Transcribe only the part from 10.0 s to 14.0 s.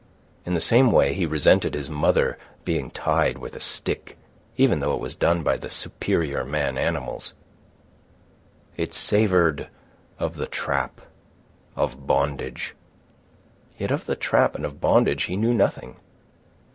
of the trap, of bondage. Yet